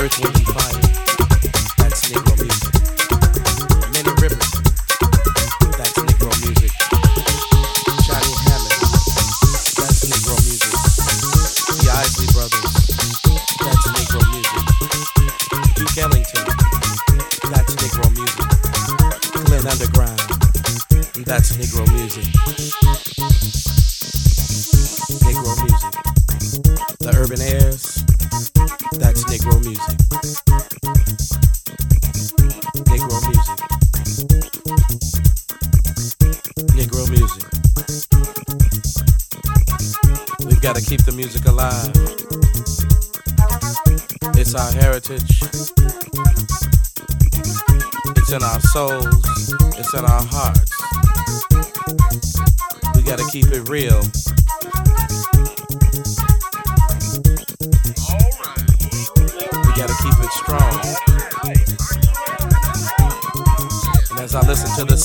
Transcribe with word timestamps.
Earth 0.00 0.18
One 0.24 0.32
Five. 0.54 0.79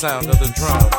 Sound 0.07 0.29
of 0.29 0.37
the 0.37 0.45
drum, 0.53 0.94